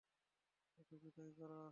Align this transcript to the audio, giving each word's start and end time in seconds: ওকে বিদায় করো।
ওকে 0.79 0.95
বিদায় 1.03 1.31
করো। 1.39 1.61